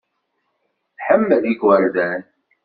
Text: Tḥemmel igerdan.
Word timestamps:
Tḥemmel 0.97 1.43
igerdan. 1.51 2.21